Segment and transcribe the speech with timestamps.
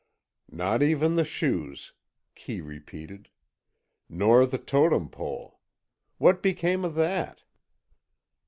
[0.49, 1.93] "Not even the shoes,"
[2.33, 3.29] Kee repeated.
[4.09, 5.59] "Nor the Totem Pole.
[6.17, 7.43] What became of that?"